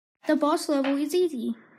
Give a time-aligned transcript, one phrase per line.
[0.25, 1.55] The boss level is easy.